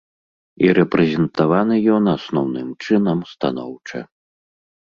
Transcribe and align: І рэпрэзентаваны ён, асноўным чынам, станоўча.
І 0.67 0.71
рэпрэзентаваны 0.77 1.75
ён, 1.97 2.03
асноўным 2.15 2.73
чынам, 2.87 3.23
станоўча. 3.33 3.99